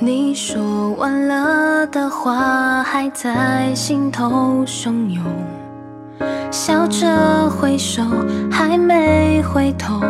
[0.00, 5.24] 你说完了的话还在心头汹涌，
[6.52, 8.02] 笑着挥手，
[8.48, 10.00] 还没回头，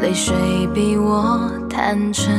[0.00, 0.34] 泪水
[0.74, 1.38] 比我
[1.68, 2.32] 坦诚。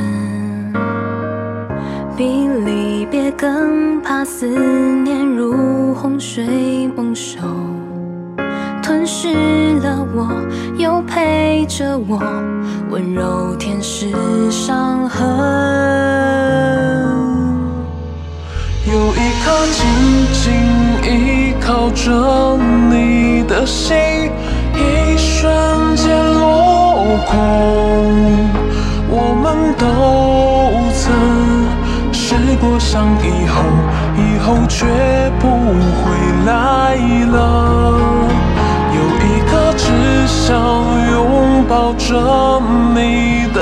[2.18, 7.40] 比离别更怕思念如洪水猛兽，
[8.82, 9.32] 吞噬
[9.80, 10.28] 了我，
[10.78, 12.20] 又陪着我，
[12.90, 14.12] 温柔舔舐
[14.50, 16.19] 伤痕。
[18.92, 19.80] 有一颗紧
[20.34, 20.44] 紧
[21.04, 22.58] 依靠着
[22.90, 23.96] 你的心，
[24.74, 27.32] 一瞬间落空。
[29.12, 29.86] 我们都
[30.94, 31.04] 曾
[32.12, 33.62] 试过想以后，
[34.18, 34.86] 以后却
[35.40, 35.48] 不
[36.00, 36.02] 会
[36.46, 36.96] 来
[37.32, 37.36] 了。
[38.96, 39.86] 有一个只
[40.28, 40.48] 想
[41.12, 42.08] 拥抱着
[42.96, 42.98] 你
[43.54, 43.59] 的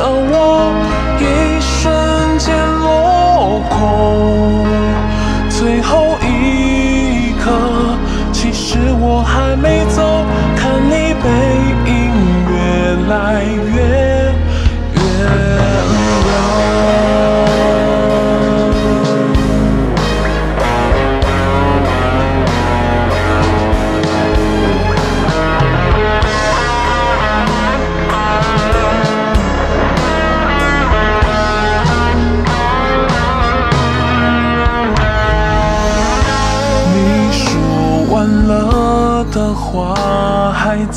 [8.59, 10.01] 是我还没走，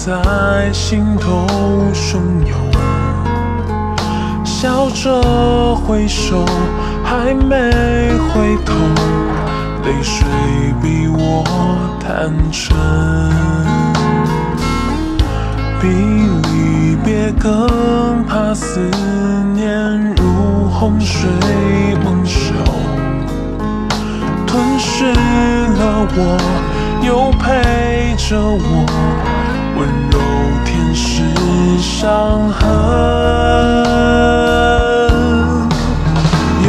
[0.03, 1.47] 在心头
[1.93, 2.57] 汹涌，
[4.43, 6.43] 笑着挥手，
[7.05, 7.55] 还没
[8.33, 8.73] 回头，
[9.85, 10.27] 泪水
[10.81, 11.45] 比我
[12.01, 12.75] 坦诚，
[15.83, 15.89] 比
[16.49, 18.81] 离别更怕思
[19.53, 21.29] 念如洪水
[22.03, 22.55] 猛兽。
[24.47, 26.39] 吞噬了我，
[27.03, 28.87] 又陪着我，
[29.81, 30.15] 温柔
[30.67, 31.01] 舔舐
[31.81, 32.61] 伤痕。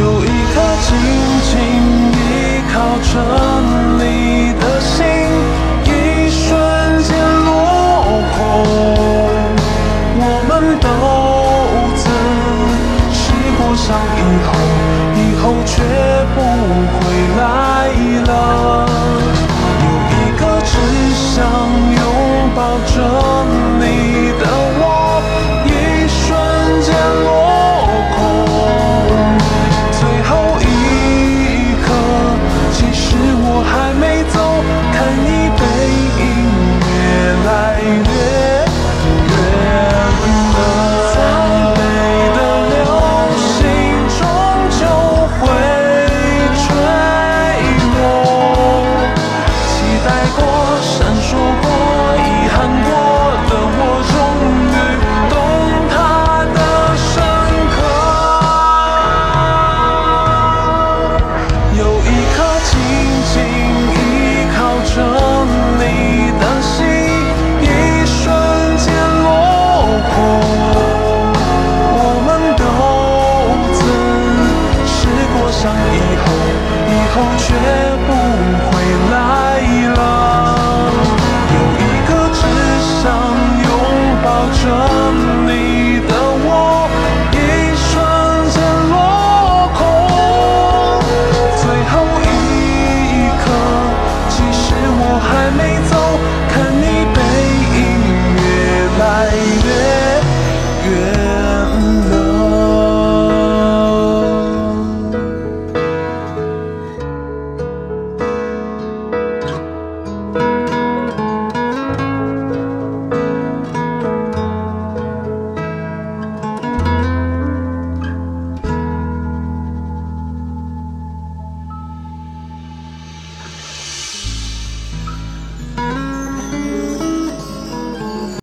[0.24, 0.88] 一颗紧
[1.50, 1.52] 紧
[2.16, 2.18] 依
[2.72, 2.74] 靠
[3.12, 3.12] 着
[3.98, 4.02] 你
[4.58, 4.96] 的心，
[5.84, 5.86] 一
[6.30, 6.40] 瞬
[7.02, 7.10] 间
[7.44, 7.46] 落
[8.32, 8.34] 空。
[10.16, 10.86] 我们都
[12.00, 12.04] 曾
[13.12, 13.20] 试
[13.58, 13.84] 过想
[14.16, 14.48] 以后，